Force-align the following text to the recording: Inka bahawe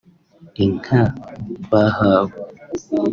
Inka 0.63 1.01
bahawe 1.69 2.35